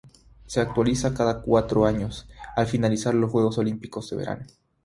[0.47, 4.43] Se actualiza cada cuatro años, al finalizar los Juegos Olímpicos de verano.